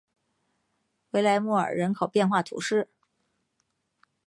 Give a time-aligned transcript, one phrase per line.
[1.11, 2.89] 维莱莫尔人口变化图示